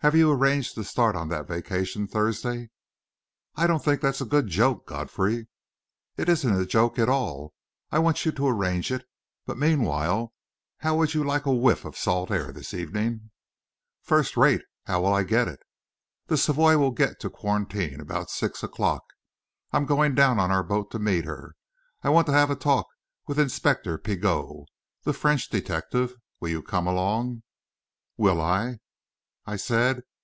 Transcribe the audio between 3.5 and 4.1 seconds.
"I don't think